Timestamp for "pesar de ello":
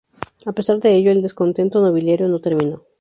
0.51-1.11